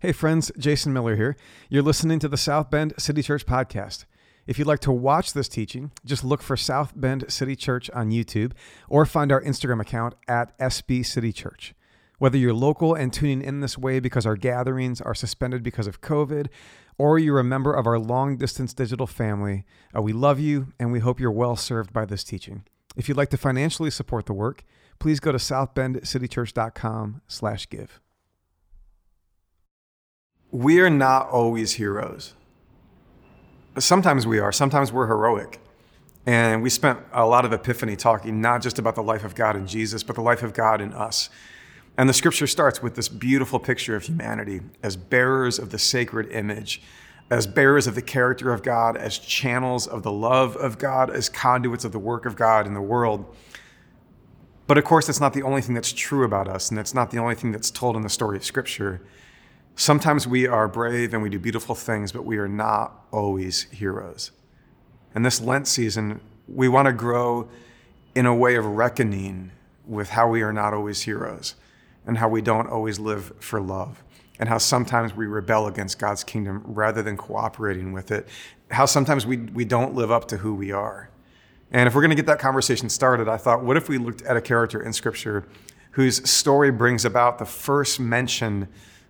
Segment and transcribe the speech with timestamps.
[0.00, 1.36] Hey, friends, Jason Miller here.
[1.68, 4.04] You're listening to the South Bend City Church podcast.
[4.46, 8.12] If you'd like to watch this teaching, just look for South Bend City Church on
[8.12, 8.52] YouTube
[8.88, 11.74] or find our Instagram account at SB City Church.
[12.18, 16.00] Whether you're local and tuning in this way because our gatherings are suspended because of
[16.00, 16.46] COVID,
[16.96, 19.64] or you're a member of our long distance digital family,
[19.96, 22.62] uh, we love you and we hope you're well served by this teaching.
[22.94, 24.62] If you'd like to financially support the work,
[25.00, 28.00] please go to southbendcitychurch.com slash give
[30.50, 32.34] we are not always heroes.
[33.78, 35.60] Sometimes we are, sometimes we're heroic.
[36.26, 39.56] And we spent a lot of Epiphany talking not just about the life of God
[39.56, 41.30] in Jesus, but the life of God in us.
[41.96, 46.30] And the scripture starts with this beautiful picture of humanity as bearers of the sacred
[46.30, 46.82] image,
[47.30, 51.28] as bearers of the character of God, as channels of the love of God, as
[51.28, 53.34] conduits of the work of God in the world.
[54.66, 57.10] But of course, that's not the only thing that's true about us, and that's not
[57.10, 59.00] the only thing that's told in the story of Scripture.
[59.78, 64.32] Sometimes we are brave and we do beautiful things, but we are not always heroes.
[65.14, 67.48] And this Lent season, we want to grow
[68.16, 69.52] in a way of reckoning
[69.86, 71.54] with how we are not always heroes
[72.04, 74.02] and how we don't always live for love
[74.40, 78.26] and how sometimes we rebel against God's kingdom rather than cooperating with it,
[78.72, 81.08] how sometimes we, we don't live up to who we are.
[81.70, 84.22] And if we're going to get that conversation started, I thought, what if we looked
[84.22, 85.46] at a character in Scripture
[85.92, 88.66] whose story brings about the first mention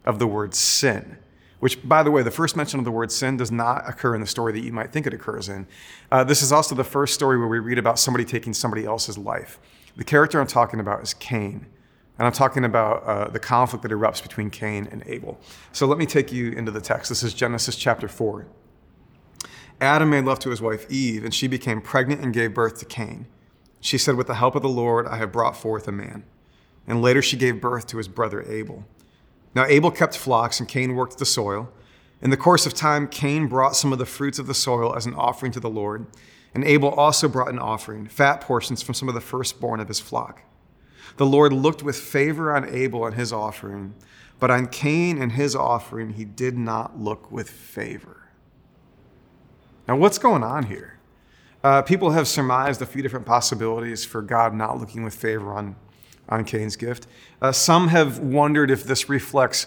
[0.08, 1.18] of the word sin,
[1.60, 4.20] which, by the way, the first mention of the word sin does not occur in
[4.20, 5.66] the story that you might think it occurs in.
[6.10, 9.18] Uh, this is also the first story where we read about somebody taking somebody else's
[9.18, 9.60] life.
[9.96, 11.66] The character I'm talking about is Cain.
[12.18, 15.38] And I'm talking about uh, the conflict that erupts between Cain and Abel.
[15.70, 17.10] So let me take you into the text.
[17.10, 18.46] This is Genesis chapter 4.
[19.80, 22.84] Adam made love to his wife Eve, and she became pregnant and gave birth to
[22.84, 23.26] Cain.
[23.80, 26.24] She said, With the help of the Lord, I have brought forth a man.
[26.88, 28.84] And later she gave birth to his brother Abel.
[29.54, 31.70] Now Abel kept flocks, and Cain worked the soil.
[32.20, 35.06] In the course of time, Cain brought some of the fruits of the soil as
[35.06, 36.06] an offering to the Lord,
[36.54, 40.00] and Abel also brought an offering, fat portions from some of the firstborn of his
[40.00, 40.42] flock.
[41.16, 43.94] The Lord looked with favor on Abel and his offering,
[44.38, 48.28] but on Cain and his offering he did not look with favor.
[49.86, 50.98] Now, what's going on here?
[51.64, 55.76] Uh, people have surmised a few different possibilities for God not looking with favor on
[56.28, 57.06] on Cain's gift.
[57.40, 59.66] Uh, some have wondered if this reflects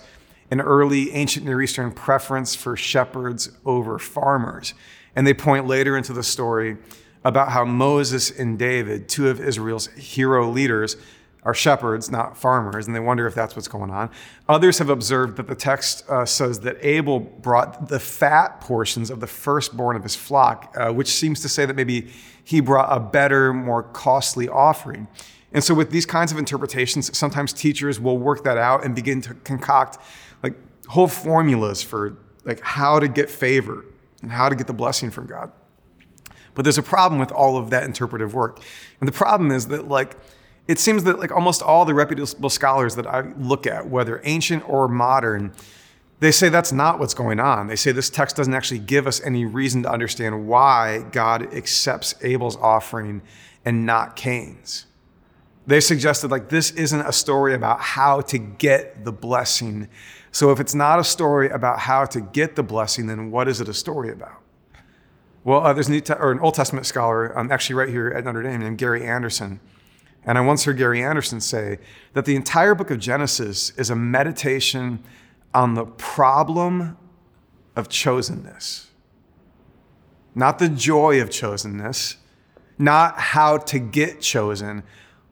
[0.49, 4.73] an early ancient Near Eastern preference for shepherds over farmers.
[5.15, 6.77] And they point later into the story
[7.23, 10.97] about how Moses and David, two of Israel's hero leaders,
[11.43, 14.09] are shepherds, not farmers, and they wonder if that's what's going on.
[14.47, 19.19] Others have observed that the text uh, says that Abel brought the fat portions of
[19.19, 22.11] the firstborn of his flock, uh, which seems to say that maybe
[22.43, 25.07] he brought a better, more costly offering.
[25.53, 29.21] And so, with these kinds of interpretations, sometimes teachers will work that out and begin
[29.21, 29.97] to concoct
[30.43, 30.55] like
[30.87, 33.85] whole formulas for like how to get favor
[34.21, 35.51] and how to get the blessing from God.
[36.53, 38.61] But there's a problem with all of that interpretive work.
[38.99, 40.15] And the problem is that like
[40.67, 44.67] it seems that like almost all the reputable scholars that I look at, whether ancient
[44.69, 45.53] or modern,
[46.19, 47.67] they say that's not what's going on.
[47.67, 52.13] They say this text doesn't actually give us any reason to understand why God accepts
[52.21, 53.21] Abel's offering
[53.65, 54.85] and not Cain's
[55.71, 59.87] they suggested like this isn't a story about how to get the blessing.
[60.31, 63.61] So if it's not a story about how to get the blessing, then what is
[63.61, 64.41] it a story about?
[65.43, 68.43] Well, uh, there's an, or an Old Testament scholar, um, actually right here at Notre
[68.43, 69.59] Dame, named Gary Anderson.
[70.23, 71.79] And I once heard Gary Anderson say
[72.13, 75.03] that the entire book of Genesis is a meditation
[75.53, 76.97] on the problem
[77.75, 78.87] of chosenness.
[80.35, 82.17] Not the joy of chosenness,
[82.77, 84.83] not how to get chosen,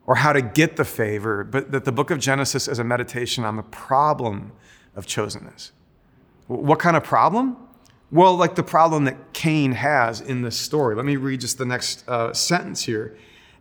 [0.09, 3.43] or how to get the favor, but that the book of Genesis is a meditation
[3.45, 4.51] on the problem
[4.95, 5.69] of chosenness.
[6.47, 7.55] What kind of problem?
[8.11, 10.95] Well, like the problem that Cain has in this story.
[10.95, 13.15] Let me read just the next uh, sentence here.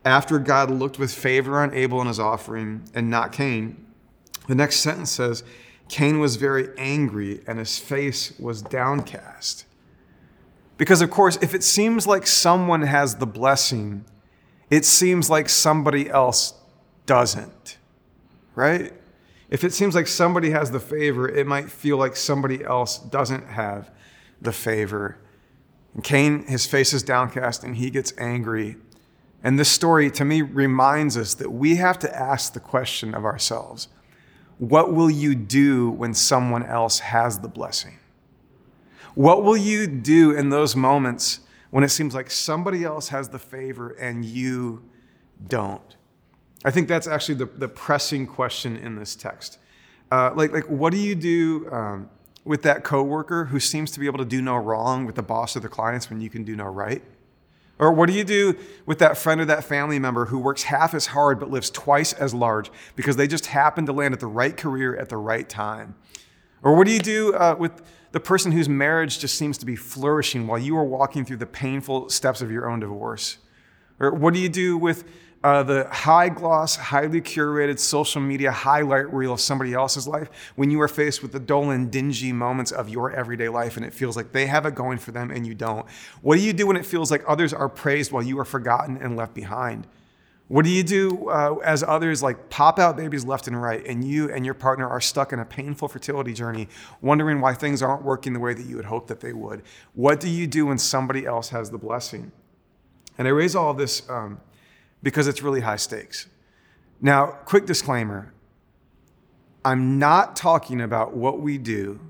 [0.06, 3.84] After God looked with favor on Abel and his offering and not Cain,
[4.46, 5.44] the next sentence says,
[5.90, 9.66] Cain was very angry and his face was downcast.
[10.78, 14.06] Because, of course, if it seems like someone has the blessing,
[14.70, 16.54] it seems like somebody else
[17.06, 17.78] doesn't,
[18.54, 18.92] right?
[19.50, 23.46] If it seems like somebody has the favor, it might feel like somebody else doesn't
[23.46, 23.90] have
[24.42, 25.16] the favor.
[25.94, 28.76] And Cain, his face is downcast and he gets angry.
[29.42, 33.24] And this story, to me, reminds us that we have to ask the question of
[33.24, 33.88] ourselves
[34.58, 37.98] what will you do when someone else has the blessing?
[39.14, 43.38] What will you do in those moments when it seems like somebody else has the
[43.38, 44.82] favor and you
[45.46, 45.96] don't?
[46.64, 49.58] I think that's actually the, the pressing question in this text.
[50.10, 52.10] Uh, like, like, what do you do um,
[52.44, 55.54] with that coworker who seems to be able to do no wrong with the boss
[55.56, 57.02] or the clients when you can do no right?
[57.78, 58.56] Or what do you do
[58.86, 62.12] with that friend or that family member who works half as hard but lives twice
[62.12, 65.48] as large because they just happen to land at the right career at the right
[65.48, 65.94] time?
[66.62, 67.82] Or what do you do uh, with
[68.12, 71.46] the person whose marriage just seems to be flourishing while you are walking through the
[71.46, 73.38] painful steps of your own divorce?
[74.00, 75.04] Or what do you do with
[75.44, 80.70] uh, the high gloss, highly curated social media highlight reel of somebody else's life when
[80.70, 83.92] you are faced with the dull and dingy moments of your everyday life and it
[83.92, 85.86] feels like they have it going for them and you don't?
[86.22, 88.96] What do you do when it feels like others are praised while you are forgotten
[88.96, 89.86] and left behind?
[90.48, 94.02] What do you do uh, as others like pop out babies left and right, and
[94.02, 96.68] you and your partner are stuck in a painful fertility journey,
[97.02, 99.62] wondering why things aren't working the way that you had hoped that they would?
[99.94, 102.32] What do you do when somebody else has the blessing?
[103.18, 104.40] And I raise all this um,
[105.02, 106.28] because it's really high stakes.
[107.00, 108.32] Now, quick disclaimer
[109.64, 112.00] I'm not talking about what we do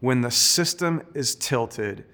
[0.00, 2.04] when the system is tilted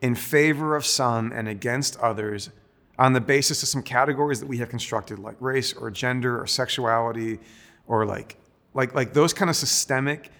[0.00, 2.50] in favor of some and against others
[2.98, 6.46] on the basis of some categories that we have constructed, like race or gender or
[6.46, 7.38] sexuality,
[7.86, 8.38] or like
[8.74, 10.30] like like those kind of systemic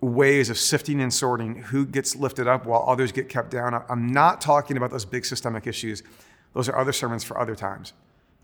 [0.00, 3.82] ways of sifting and sorting who gets lifted up while others get kept down.
[3.88, 6.02] I'm not talking about those big systemic issues.
[6.54, 7.92] Those are other sermons for other times.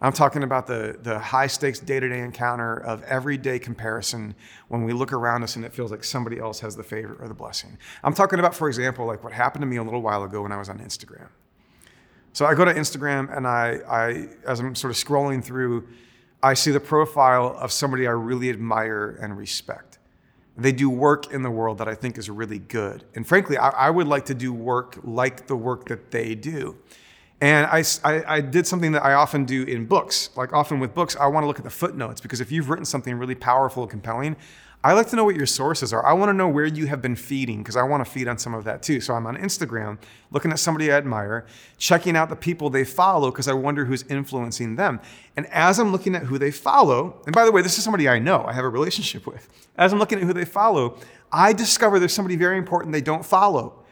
[0.01, 4.35] I'm talking about the, the high stakes day to day encounter of everyday comparison
[4.69, 7.29] when we look around us and it feels like somebody else has the favor or
[7.29, 7.79] the blessing.
[8.03, 10.53] I'm talking about, for example, like what happened to me a little while ago when
[10.53, 11.29] I was on Instagram.
[12.35, 15.87] So I go to Instagram and I, I, as I'm sort of scrolling through,
[16.43, 19.99] I see the profile of somebody I really admire and respect.
[20.57, 23.05] They do work in the world that I think is really good.
[23.15, 26.77] And frankly, I, I would like to do work like the work that they do.
[27.41, 30.31] And I, I, I, did something that I often do in books.
[30.35, 32.85] Like often with books, I want to look at the footnotes because if you've written
[32.85, 34.35] something really powerful and compelling,
[34.85, 36.05] I like to know what your sources are.
[36.05, 38.37] I want to know where you have been feeding because I want to feed on
[38.37, 39.01] some of that too.
[39.01, 39.97] So I'm on Instagram
[40.31, 41.47] looking at somebody I admire,
[41.79, 45.01] checking out the people they follow because I wonder who's influencing them.
[45.39, 48.11] And as I'm looking at who they follow, and by the way, this is somebody
[48.11, 49.49] I know, I have a relationship with.
[49.79, 50.99] As I'm looking at who they follow,
[51.33, 53.83] I discover there's somebody very important they don't follow.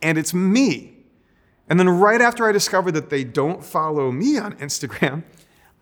[0.00, 0.96] And it's me.
[1.68, 5.22] And then right after I discover that they don't follow me on Instagram,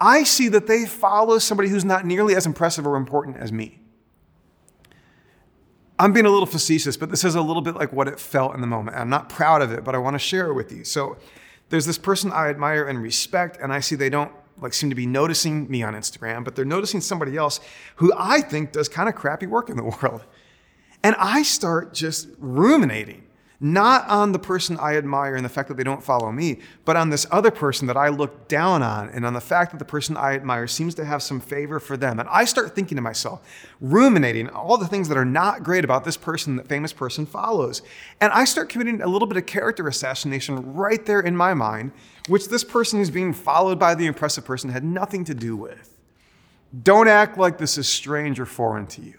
[0.01, 3.82] I see that they follow somebody who's not nearly as impressive or important as me.
[5.99, 8.55] I'm being a little facetious, but this is a little bit like what it felt
[8.55, 8.97] in the moment.
[8.97, 10.85] I'm not proud of it, but I want to share it with you.
[10.85, 11.17] So
[11.69, 14.97] there's this person I admire and respect, and I see they don't like seem to
[14.97, 17.61] be noticing me on Instagram, but they're noticing somebody else
[17.97, 20.25] who I think does kind of crappy work in the world.
[21.03, 23.25] And I start just ruminating
[23.63, 26.97] not on the person I admire and the fact that they don't follow me, but
[26.97, 29.85] on this other person that I look down on and on the fact that the
[29.85, 32.19] person I admire seems to have some favor for them.
[32.19, 33.41] And I start thinking to myself,
[33.81, 37.83] ruminating all the things that are not great about this person that famous person follows.
[38.21, 41.93] And I start committing a little bit of character assassination right there in my mind,
[42.27, 45.97] which this person who's being followed by the impressive person had nothing to do with.
[46.83, 49.15] Don't act like this is strange or foreign to you.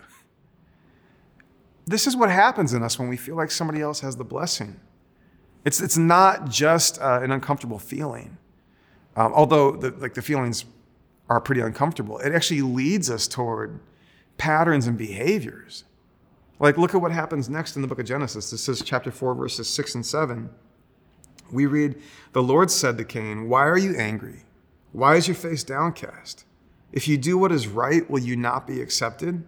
[1.86, 4.80] This is what happens in us when we feel like somebody else has the blessing.
[5.66, 8.38] It's, it's not just uh, an uncomfortable feeling,
[9.16, 10.66] um, although the, like the feelings
[11.30, 12.20] are pretty uncomfortable.
[12.20, 13.80] It actually leads us toward
[14.38, 15.86] patterns and behaviors.
[16.60, 18.52] Like, look at what happens next in the book of Genesis.
[18.52, 20.50] This is chapter 4, verses 6 and 7.
[21.52, 24.44] We read, The Lord said to Cain, Why are you angry?
[24.92, 26.46] Why is your face downcast?
[26.92, 29.44] If you do what is right, will you not be accepted?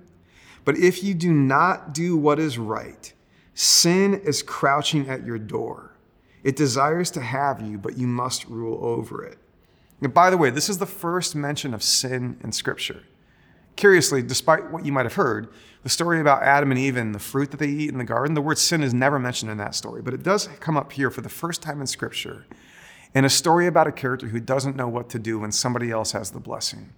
[0.65, 3.13] But if you do not do what is right,
[3.53, 5.95] sin is crouching at your door.
[6.43, 9.37] It desires to have you, but you must rule over it.
[10.01, 13.03] And by the way, this is the first mention of sin in Scripture.
[13.75, 15.49] Curiously, despite what you might have heard,
[15.83, 18.33] the story about Adam and Eve and the fruit that they eat in the garden,
[18.33, 21.11] the word sin is never mentioned in that story, but it does come up here
[21.11, 22.45] for the first time in Scripture
[23.13, 26.11] in a story about a character who doesn't know what to do when somebody else
[26.11, 26.93] has the blessing.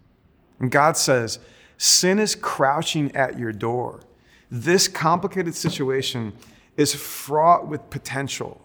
[0.60, 1.40] And God says,
[1.78, 4.02] Sin is crouching at your door.
[4.50, 6.34] This complicated situation
[6.76, 8.62] is fraught with potential.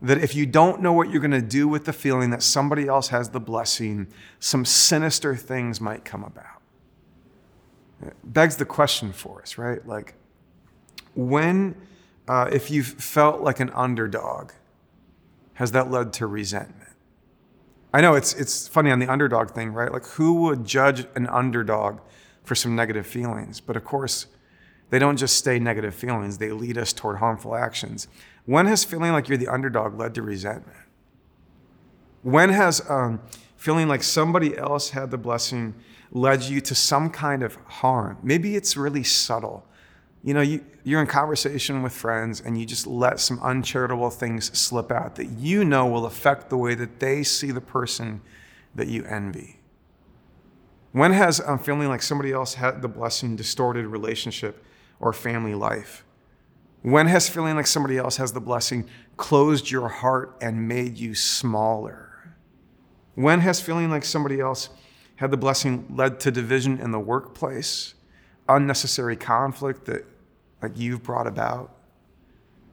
[0.00, 2.88] That if you don't know what you're going to do with the feeling that somebody
[2.88, 4.08] else has the blessing,
[4.40, 6.60] some sinister things might come about.
[8.04, 9.86] It begs the question for us, right?
[9.86, 10.14] Like,
[11.14, 11.76] when,
[12.26, 14.50] uh, if you've felt like an underdog,
[15.54, 16.90] has that led to resentment?
[17.94, 19.92] I know it's, it's funny on the underdog thing, right?
[19.92, 22.00] Like, who would judge an underdog
[22.44, 23.60] for some negative feelings.
[23.60, 24.26] But of course,
[24.90, 28.08] they don't just stay negative feelings, they lead us toward harmful actions.
[28.44, 30.76] When has feeling like you're the underdog led to resentment?
[32.22, 33.20] When has um,
[33.56, 35.74] feeling like somebody else had the blessing
[36.10, 38.18] led you to some kind of harm?
[38.22, 39.64] Maybe it's really subtle,
[40.22, 44.56] you know, you, you're in conversation with friends and you just let some uncharitable things
[44.56, 48.20] slip out that you know will affect the way that they see the person
[48.74, 49.58] that you envy?
[50.92, 54.62] When has um, feeling like somebody else had the blessing distorted relationship
[55.00, 56.04] or family life?
[56.82, 61.14] When has feeling like somebody else has the blessing closed your heart and made you
[61.14, 62.34] smaller?
[63.14, 64.68] When has feeling like somebody else
[65.16, 67.94] had the blessing led to division in the workplace,
[68.48, 70.04] unnecessary conflict that
[70.60, 71.74] like you've brought about?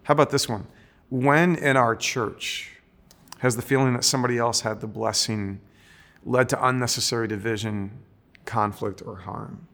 [0.03, 0.67] How about this one?
[1.09, 2.71] When in our church
[3.39, 5.61] has the feeling that somebody else had the blessing
[6.25, 7.91] led to unnecessary division,
[8.49, 9.67] conflict, or harm?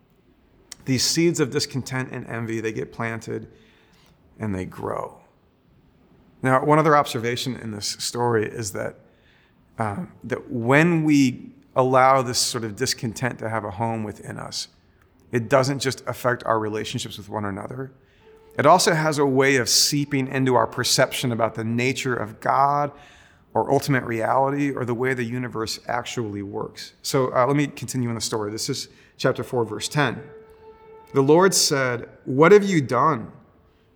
[0.85, 3.47] These seeds of discontent and envy, they get planted
[4.37, 5.17] and they grow.
[6.43, 8.99] Now, one other observation in this story is that,
[9.79, 14.67] uh, that when we allow this sort of discontent to have a home within us,
[15.31, 17.91] it doesn't just affect our relationships with one another.
[18.57, 22.91] It also has a way of seeping into our perception about the nature of God
[23.55, 26.93] or ultimate reality or the way the universe actually works.
[27.01, 28.51] So uh, let me continue in the story.
[28.51, 30.21] This is chapter 4, verse 10.
[31.13, 33.31] The Lord said, What have you done?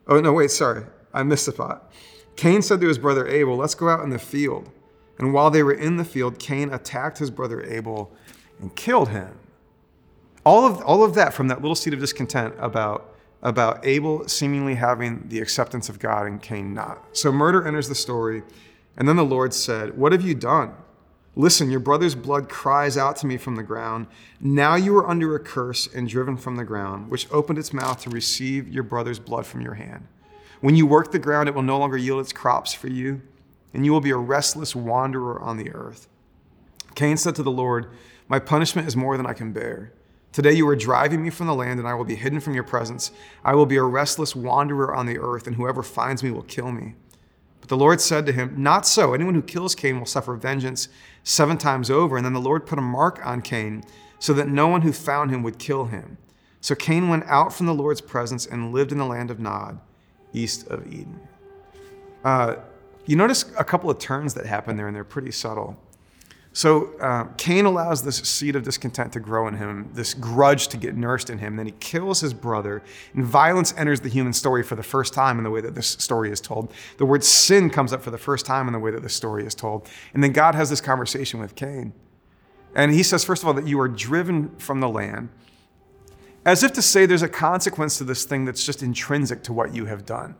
[0.07, 0.85] Oh, no, wait, sorry.
[1.13, 1.91] I missed a thought.
[2.37, 4.69] Cain said to his brother Abel, Let's go out in the field.
[5.19, 8.13] And while they were in the field, Cain attacked his brother Abel
[8.61, 9.37] and killed him.
[10.45, 14.75] All of, all of that from that little seed of discontent about, about Abel seemingly
[14.75, 17.05] having the acceptance of God and Cain not.
[17.11, 18.43] So murder enters the story.
[18.99, 20.73] And then the Lord said, What have you done?
[21.35, 24.07] Listen, your brother's blood cries out to me from the ground.
[24.41, 28.01] Now you are under a curse and driven from the ground, which opened its mouth
[28.01, 30.05] to receive your brother's blood from your hand.
[30.59, 33.21] When you work the ground, it will no longer yield its crops for you,
[33.73, 36.09] and you will be a restless wanderer on the earth.
[36.95, 37.89] Cain said to the Lord,
[38.27, 39.93] My punishment is more than I can bear.
[40.33, 42.65] Today you are driving me from the land, and I will be hidden from your
[42.65, 43.11] presence.
[43.45, 46.73] I will be a restless wanderer on the earth, and whoever finds me will kill
[46.73, 46.95] me.
[47.69, 49.13] The Lord said to him, Not so.
[49.13, 50.89] Anyone who kills Cain will suffer vengeance
[51.23, 52.17] seven times over.
[52.17, 53.83] And then the Lord put a mark on Cain
[54.17, 56.17] so that no one who found him would kill him.
[56.61, 59.79] So Cain went out from the Lord's presence and lived in the land of Nod,
[60.33, 61.19] east of Eden.
[62.25, 62.55] Uh,
[63.05, 65.79] you notice a couple of turns that happen there, and they're pretty subtle.
[66.51, 70.77] So uh, Cain allows this seed of discontent to grow in him, this grudge to
[70.77, 71.55] get nursed in him.
[71.55, 72.81] Then he kills his brother,
[73.13, 75.87] and violence enters the human story for the first time in the way that this
[75.87, 76.73] story is told.
[76.97, 79.45] The word sin comes up for the first time in the way that this story
[79.45, 79.87] is told.
[80.13, 81.93] And then God has this conversation with Cain.
[82.75, 85.29] And he says, first of all, that you are driven from the land,
[86.45, 89.75] as if to say there's a consequence to this thing that's just intrinsic to what
[89.75, 90.35] you have done.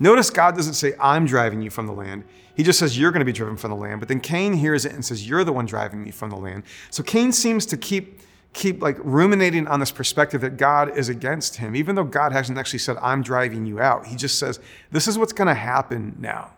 [0.00, 2.24] Notice God doesn't say, I'm driving you from the land.
[2.54, 4.00] He just says, You're going to be driven from the land.
[4.00, 6.64] But then Cain hears it and says, You're the one driving me from the land.
[6.90, 8.20] So Cain seems to keep
[8.52, 12.58] keep like ruminating on this perspective that God is against him, even though God hasn't
[12.58, 14.06] actually said, I'm driving you out.
[14.06, 16.52] He just says, This is what's going to happen now.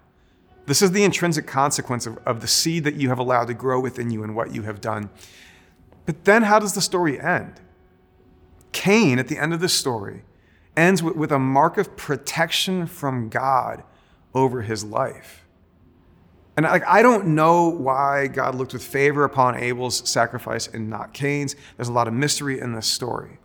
[0.66, 3.80] This is the intrinsic consequence of, of the seed that you have allowed to grow
[3.80, 5.10] within you and what you have done.
[6.06, 7.60] But then how does the story end?
[8.72, 10.22] Cain, at the end of the story,
[10.80, 13.82] ends with, with a mark of protection from God
[14.34, 15.46] over his life.
[16.56, 21.12] And like, I don't know why God looked with favor upon Abel's sacrifice and not
[21.12, 21.54] Cain's.
[21.76, 23.38] There's a lot of mystery in this story.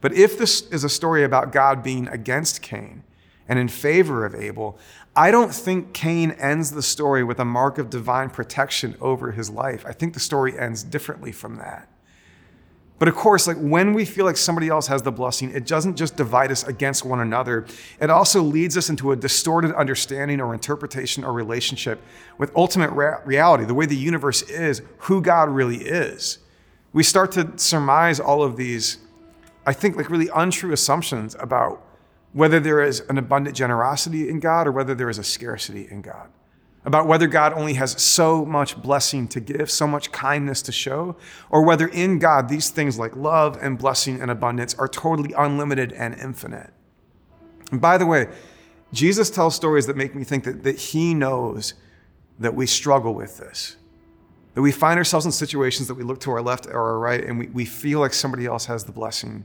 [0.00, 3.04] But if this is a story about God being against Cain
[3.48, 4.78] and in favor of Abel,
[5.14, 9.50] I don't think Cain ends the story with a mark of divine protection over his
[9.50, 9.84] life.
[9.86, 11.88] I think the story ends differently from that.
[13.00, 15.96] But of course, like when we feel like somebody else has the blessing, it doesn't
[15.96, 17.64] just divide us against one another.
[17.98, 22.02] It also leads us into a distorted understanding or interpretation or relationship
[22.36, 22.90] with ultimate
[23.24, 26.40] reality, the way the universe is, who God really is.
[26.92, 28.98] We start to surmise all of these,
[29.64, 31.82] I think, like really untrue assumptions about
[32.34, 36.02] whether there is an abundant generosity in God or whether there is a scarcity in
[36.02, 36.28] God
[36.84, 41.16] about whether God only has so much blessing to give, so much kindness to show,
[41.50, 45.92] or whether in God these things like love and blessing and abundance are totally unlimited
[45.92, 46.72] and infinite.
[47.70, 48.28] And by the way,
[48.92, 51.74] Jesus tells stories that make me think that, that he knows
[52.38, 53.76] that we struggle with this.
[54.54, 57.22] That we find ourselves in situations that we look to our left or our right
[57.22, 59.44] and we, we feel like somebody else has the blessing.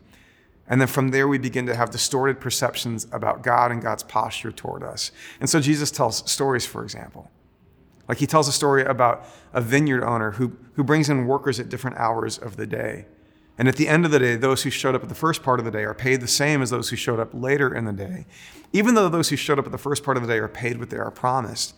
[0.68, 4.52] And then from there, we begin to have distorted perceptions about God and God's posture
[4.52, 5.12] toward us.
[5.40, 7.30] And so Jesus tells stories, for example.
[8.08, 11.70] Like he tells a story about a vineyard owner who, who brings in workers at
[11.70, 13.06] different hours of the day.
[13.58, 15.60] And at the end of the day, those who showed up at the first part
[15.60, 17.94] of the day are paid the same as those who showed up later in the
[17.94, 18.26] day,
[18.74, 20.78] even though those who showed up at the first part of the day are paid
[20.78, 21.74] what they are promised.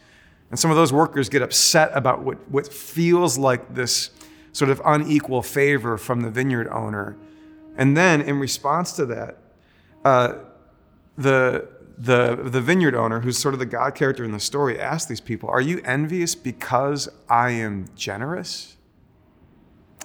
[0.50, 4.10] And some of those workers get upset about what, what feels like this
[4.54, 7.16] sort of unequal favor from the vineyard owner
[7.78, 9.38] and then, in response to that,
[10.04, 10.34] uh,
[11.18, 11.68] the,
[11.98, 15.22] the, the vineyard owner, who's sort of the God character in the story, asks these
[15.22, 18.78] people, Are you envious because I am generous?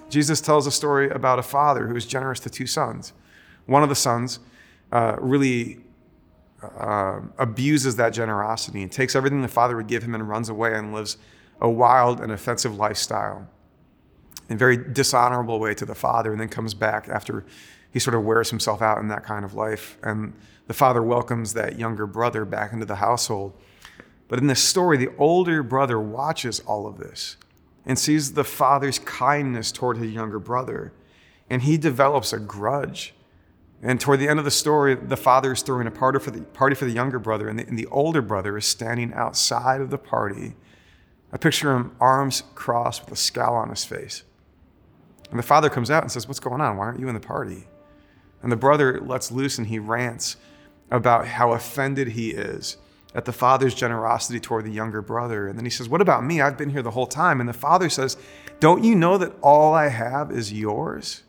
[0.09, 3.13] Jesus tells a story about a father who is generous to two sons.
[3.65, 4.39] One of the sons
[4.91, 5.79] uh, really
[6.61, 10.75] uh, abuses that generosity and takes everything the father would give him and runs away
[10.75, 11.17] and lives
[11.59, 13.47] a wild and offensive lifestyle
[14.53, 17.43] in a very dishonorable way to the father, and then comes back after
[17.91, 19.97] he sort of wears himself out in that kind of life.
[20.03, 20.33] And
[20.67, 23.53] the father welcomes that younger brother back into the household.
[24.27, 27.37] But in this story, the older brother watches all of this
[27.85, 30.93] and sees the father's kindness toward his younger brother,
[31.49, 33.15] and he develops a grudge.
[33.81, 36.41] And toward the end of the story, the father is throwing a party for the,
[36.41, 39.89] party for the younger brother, and the, and the older brother is standing outside of
[39.89, 40.55] the party.
[41.31, 44.23] I picture him arms crossed with a scowl on his face.
[45.33, 46.77] And the father comes out and says, What's going on?
[46.77, 47.65] Why aren't you in the party?
[48.43, 50.37] And the brother lets loose and he rants
[50.91, 52.77] about how offended he is
[53.15, 55.47] at the father's generosity toward the younger brother.
[55.47, 56.39] And then he says, What about me?
[56.39, 57.39] I've been here the whole time.
[57.39, 58.15] And the father says,
[58.59, 61.23] Don't you know that all I have is yours?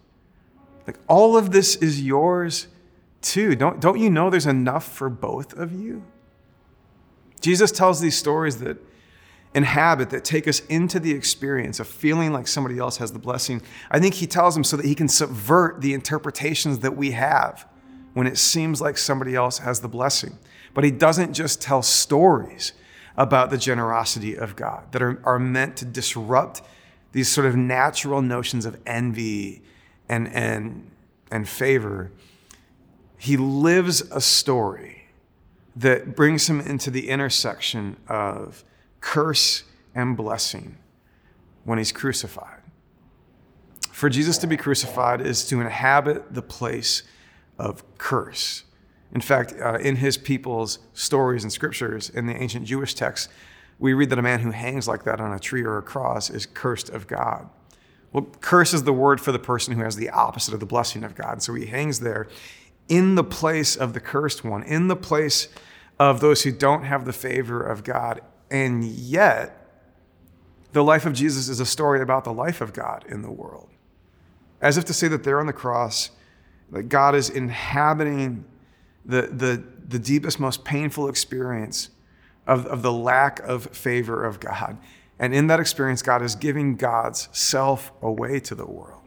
[0.86, 2.66] Like all of this is yours
[3.22, 3.56] too.
[3.56, 6.04] Don't, don't you know there's enough for both of you?
[7.40, 8.76] Jesus tells these stories that
[9.54, 13.62] inhabit, that take us into the experience of feeling like somebody else has the blessing.
[13.90, 17.66] I think he tells them so that he can subvert the interpretations that we have
[18.14, 20.38] when it seems like somebody else has the blessing.
[20.72, 22.72] But he doesn't just tell stories
[23.16, 26.62] about the generosity of God that are, are meant to disrupt
[27.12, 29.62] these sort of natural notions of envy
[30.08, 30.90] and, and,
[31.30, 32.10] and favor.
[33.16, 35.04] He lives a story
[35.76, 38.64] that brings him into the intersection of
[39.04, 40.78] curse and blessing
[41.64, 42.62] when he's crucified.
[43.92, 47.02] For Jesus to be crucified is to inhabit the place
[47.58, 48.64] of curse.
[49.12, 53.28] In fact, uh, in his people's stories and scriptures in the ancient Jewish texts,
[53.78, 56.30] we read that a man who hangs like that on a tree or a cross
[56.30, 57.50] is cursed of God.
[58.10, 61.04] Well, curse is the word for the person who has the opposite of the blessing
[61.04, 61.42] of God.
[61.42, 62.26] So he hangs there
[62.88, 65.48] in the place of the cursed one, in the place
[66.00, 68.22] of those who don't have the favor of God,
[68.54, 69.66] and yet,
[70.74, 73.68] the life of Jesus is a story about the life of God in the world.
[74.60, 76.10] As if to say that there on the cross,
[76.70, 78.44] that God is inhabiting
[79.04, 81.90] the, the, the deepest, most painful experience
[82.46, 84.78] of, of the lack of favor of God.
[85.18, 89.02] And in that experience, God is giving God's self away to the world.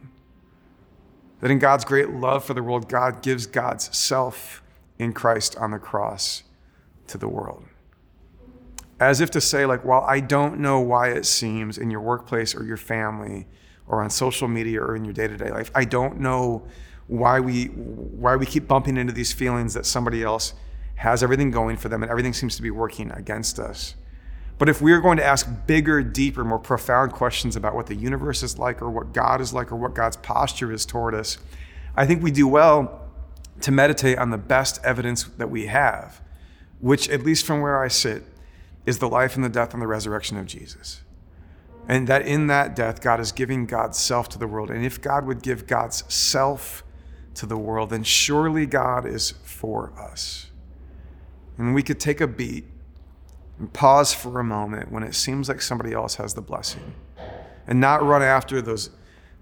[1.40, 4.62] That in God's great love for the world, God gives God's self
[4.98, 6.42] in Christ on the cross
[7.06, 7.64] to the world
[9.00, 12.54] as if to say, like, well, I don't know why it seems in your workplace
[12.54, 13.46] or your family
[13.86, 16.66] or on social media or in your day-to-day life, I don't know
[17.06, 20.52] why we why we keep bumping into these feelings that somebody else
[20.96, 23.94] has everything going for them and everything seems to be working against us.
[24.58, 28.42] But if we're going to ask bigger, deeper, more profound questions about what the universe
[28.42, 31.38] is like or what God is like or what God's posture is toward us,
[31.96, 33.08] I think we do well
[33.60, 36.20] to meditate on the best evidence that we have,
[36.80, 38.24] which, at least from where I sit,
[38.88, 41.02] is the life and the death and the resurrection of Jesus.
[41.86, 44.70] And that in that death, God is giving God's self to the world.
[44.70, 46.82] And if God would give God's self
[47.34, 50.46] to the world, then surely God is for us.
[51.58, 52.64] And we could take a beat
[53.58, 56.94] and pause for a moment when it seems like somebody else has the blessing
[57.66, 58.88] and not run after those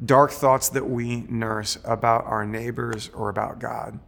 [0.05, 4.01] dark thoughts that we nurse about our neighbors or about God,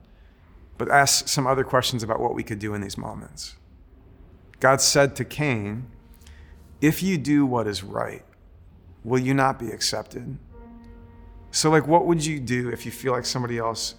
[0.79, 3.55] but ask some other questions about what we could do in these moments.
[4.61, 5.87] God said to Cain,
[6.81, 8.25] If you do what is right,
[9.05, 10.39] will you not be accepted?
[11.51, 13.95] So, like, what would you do if you feel like somebody else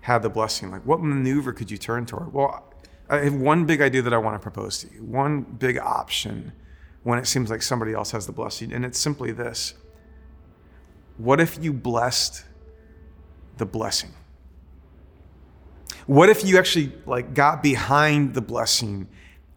[0.00, 0.70] had the blessing?
[0.70, 2.32] Like, what maneuver could you turn toward?
[2.32, 2.64] Well,
[3.08, 6.52] I have one big idea that I want to propose to you, one big option
[7.04, 9.74] when it seems like somebody else has the blessing, and it's simply this
[11.16, 12.44] What if you blessed
[13.56, 14.10] the blessing?
[16.06, 19.08] What if you actually like got behind the blessing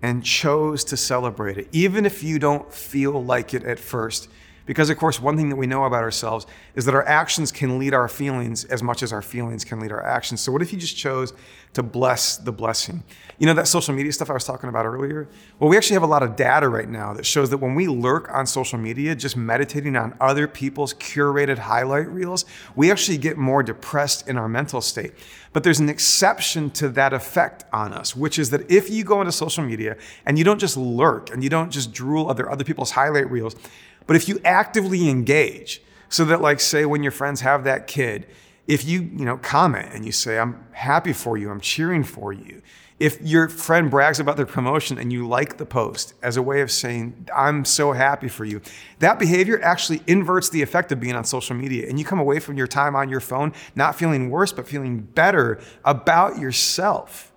[0.02, 4.28] and chose to celebrate it, even if you don't feel like it at first.
[4.66, 6.46] Because, of course, one thing that we know about ourselves
[6.76, 9.92] is that our actions can lead our feelings as much as our feelings can lead
[9.92, 10.42] our actions.
[10.42, 11.34] So, what if you just chose
[11.74, 13.04] to bless the blessing?
[13.40, 15.28] You know, that social media stuff I was talking about earlier?
[15.60, 17.88] Well, we actually have a lot of data right now that shows that when we
[17.88, 22.46] lurk on social media, just meditating on other people's curated highlight reels,
[22.76, 25.14] we actually get more depressed in our mental state.
[25.54, 29.20] But there's an exception to that effect on us, which is that if you go
[29.20, 32.64] into social media and you don't just lurk and you don't just drool other other
[32.64, 33.56] people's highlight reels,
[34.08, 38.28] but if you actively engage, so that like say when your friends have that kid,
[38.68, 42.32] if you, you know, comment and you say, I'm happy for you, I'm cheering for
[42.32, 42.62] you,
[43.02, 46.62] If your friend brags about their promotion and you like the post as a way
[46.62, 48.62] of saying, I'm so happy for you,
[49.00, 51.90] that behavior actually inverts the effect of being on social media.
[51.90, 55.00] And you come away from your time on your phone not feeling worse, but feeling
[55.00, 57.32] better about yourself.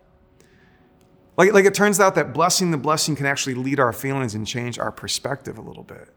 [1.39, 4.47] Like, like it turns out that blessing the blessing can actually lead our feelings and
[4.47, 6.14] change our perspective a little bit.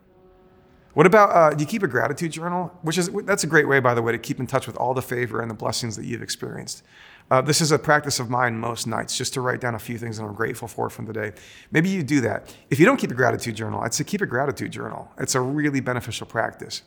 [0.98, 2.76] What about, uh, do you keep a gratitude journal?
[2.82, 4.96] Which is, that's a great way, by the way, to keep in touch with all
[4.96, 6.82] the favor and the blessings that you've experienced.
[7.30, 10.00] Uh, this is a practice of mine most nights, just to write down a few
[10.00, 11.34] things that I'm grateful for from the day.
[11.72, 12.52] Maybe you do that.
[12.72, 15.12] If you don't keep a gratitude journal, I'd say keep a gratitude journal.
[15.20, 16.82] It's a really beneficial practice.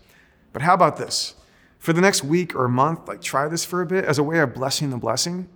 [0.52, 1.36] But how about this?
[1.78, 4.40] For the next week or month, like try this for a bit as a way
[4.40, 5.48] of blessing the blessing.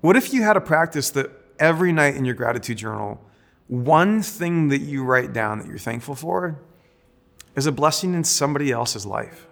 [0.00, 3.22] What if you had a practice that every night in your gratitude journal,
[3.66, 6.62] one thing that you write down that you're thankful for
[7.54, 9.46] is a blessing in somebody else's life?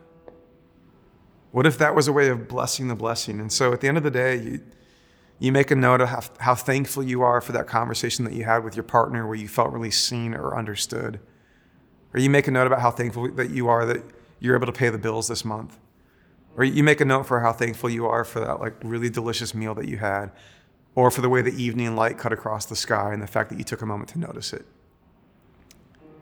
[1.52, 3.40] What if that was a way of blessing the blessing?
[3.40, 4.60] And so at the end of the day, you,
[5.38, 8.44] you make a note of how, how thankful you are for that conversation that you
[8.44, 11.18] had with your partner where you felt really seen or understood.
[12.14, 14.02] Or you make a note about how thankful that you are that
[14.38, 15.78] you're able to pay the bills this month.
[16.56, 19.54] Or you make a note for how thankful you are for that like really delicious
[19.54, 20.30] meal that you had.
[20.94, 23.58] Or for the way the evening light cut across the sky and the fact that
[23.58, 24.66] you took a moment to notice it.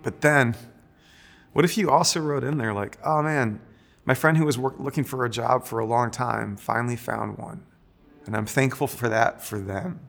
[0.02, 0.54] But then,
[1.52, 3.60] what if you also wrote in there like, oh man,
[4.04, 7.36] my friend who was work, looking for a job for a long time finally found
[7.38, 7.64] one.
[8.26, 10.00] And I'm thankful for that for them.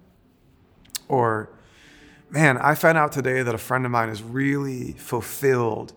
[1.08, 1.50] Or,
[2.30, 5.94] man, I found out today that a friend of mine is really fulfilled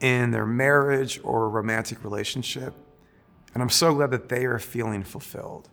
[0.00, 2.74] in their marriage or romantic relationship.
[3.52, 5.68] And I'm so glad that they are feeling fulfilled.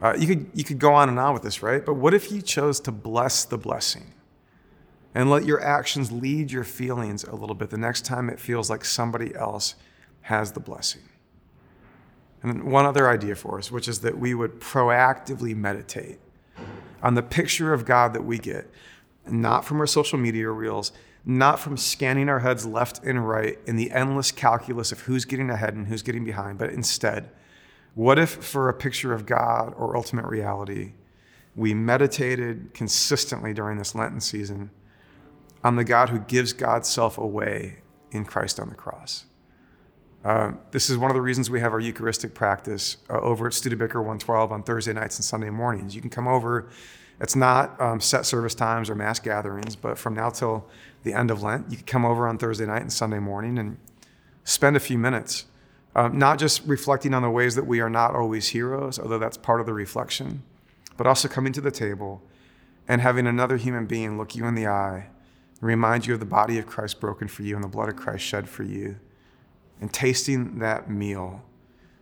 [0.00, 1.84] Uh, you, could, you could go on and on with this, right?
[1.84, 4.14] But what if you chose to bless the blessing
[5.14, 8.70] and let your actions lead your feelings a little bit the next time it feels
[8.70, 9.74] like somebody else
[10.22, 11.02] has the blessing.
[12.42, 16.18] And one other idea for us, which is that we would proactively meditate
[17.02, 18.68] on the picture of God that we get,
[19.26, 20.92] not from our social media reels,
[21.24, 25.50] not from scanning our heads left and right in the endless calculus of who's getting
[25.50, 27.30] ahead and who's getting behind, but instead,
[27.94, 30.92] what if for a picture of God or ultimate reality,
[31.54, 34.70] we meditated consistently during this Lenten season
[35.64, 37.78] on the God who gives God's self away
[38.10, 39.26] in Christ on the cross?
[40.24, 43.54] Uh, this is one of the reasons we have our Eucharistic practice uh, over at
[43.54, 45.94] Studebaker 112 on Thursday nights and Sunday mornings.
[45.96, 46.68] You can come over.
[47.20, 50.68] It's not um, set service times or mass gatherings, but from now till
[51.02, 53.78] the end of Lent, you can come over on Thursday night and Sunday morning and
[54.44, 55.46] spend a few minutes,
[55.96, 59.36] um, not just reflecting on the ways that we are not always heroes, although that's
[59.36, 60.42] part of the reflection,
[60.96, 62.22] but also coming to the table
[62.86, 65.06] and having another human being look you in the eye
[65.62, 67.94] and remind you of the body of Christ broken for you and the blood of
[67.94, 68.96] Christ shed for you
[69.80, 71.42] and tasting that meal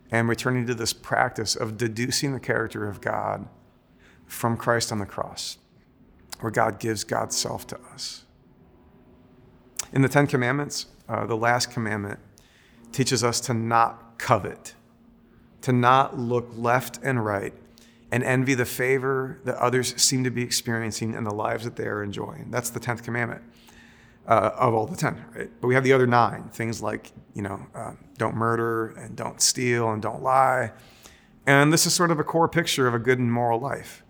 [0.09, 3.47] and returning to this practice of deducing the character of God
[4.25, 5.59] from Christ on the cross,
[6.39, 8.25] where God gives God's self to us.
[9.93, 12.19] In the Ten Commandments, uh, the last commandment
[12.91, 14.73] teaches us to not covet,
[15.61, 17.53] to not look left and right
[18.11, 21.85] and envy the favor that others seem to be experiencing in the lives that they
[21.85, 22.51] are enjoying.
[22.51, 23.41] That's the 10th commandment
[24.27, 25.49] uh, of all the 10, right?
[25.61, 29.41] But we have the other nine things like, you know, uh, don't murder and don't
[29.41, 30.71] steal and don't lie.
[31.47, 34.03] And this is sort of a core picture of a good and moral life.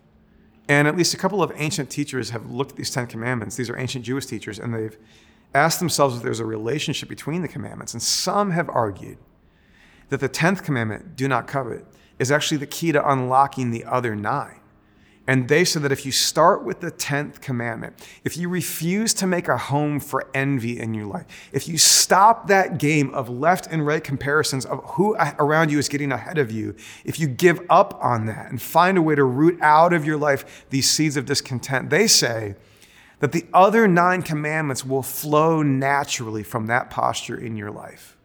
[0.68, 3.56] And at least a couple of ancient teachers have looked at these 10 commandments.
[3.56, 4.96] These are ancient Jewish teachers, and they've
[5.54, 7.94] asked themselves if there's a relationship between the commandments.
[7.94, 9.18] And some have argued
[10.08, 11.84] that the 10th commandment, do not covet,
[12.18, 14.60] is actually the key to unlocking the other nine.
[15.26, 17.94] And they said that if you start with the 10th commandment,
[18.24, 22.48] if you refuse to make a home for envy in your life, if you stop
[22.48, 26.50] that game of left and right comparisons of who around you is getting ahead of
[26.50, 30.04] you, if you give up on that and find a way to root out of
[30.04, 32.56] your life these seeds of discontent, they say
[33.20, 38.16] that the other nine commandments will flow naturally from that posture in your life.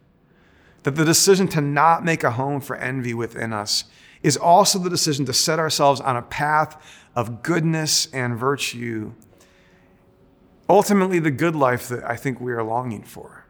[0.83, 3.85] That the decision to not make a home for envy within us
[4.23, 6.81] is also the decision to set ourselves on a path
[7.15, 9.13] of goodness and virtue.
[10.69, 13.45] Ultimately, the good life that I think we are longing for.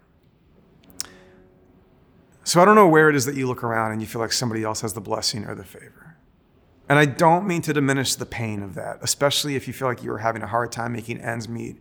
[2.43, 4.31] So I don't know where it is that you look around and you feel like
[4.31, 6.15] somebody else has the blessing or the favor.
[6.87, 10.01] And I don't mean to diminish the pain of that, especially if you feel like
[10.01, 11.77] you are having a hard time making ends meet,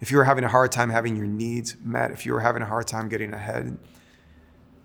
[0.00, 2.62] if you are having a hard time having your needs met, if you are having
[2.62, 3.76] a hard time getting ahead.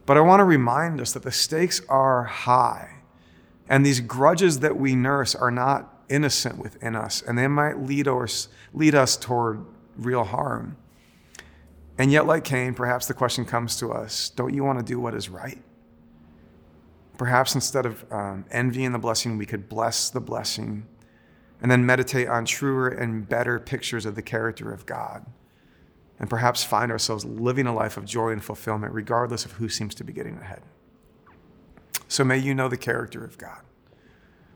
[0.06, 2.98] But I want to remind us that the stakes are high.
[3.68, 8.08] And these grudges that we nurse are not innocent within us, and they might lead
[8.08, 9.66] us, lead us toward
[9.98, 10.78] real harm.
[11.98, 15.00] And yet, like Cain, perhaps the question comes to us don't you want to do
[15.00, 15.62] what is right?
[17.18, 20.86] Perhaps instead of um, envying the blessing, we could bless the blessing
[21.62, 25.26] and then meditate on truer and better pictures of the character of God,
[26.20, 29.94] and perhaps find ourselves living a life of joy and fulfillment regardless of who seems
[29.96, 30.62] to be getting ahead.
[32.08, 33.62] So may you know the character of God.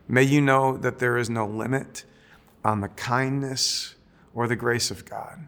[0.07, 2.05] May you know that there is no limit
[2.63, 3.95] on the kindness
[4.33, 5.45] or the grace of God.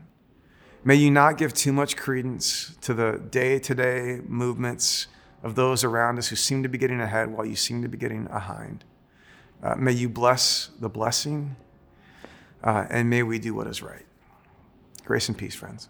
[0.84, 5.08] May you not give too much credence to the day to day movements
[5.43, 7.97] of those around us who seem to be getting ahead while you seem to be
[7.97, 8.84] getting behind.
[9.63, 11.56] Uh, may you bless the blessing,
[12.63, 14.06] uh, and may we do what is right.
[15.06, 15.89] Grace and peace, friends.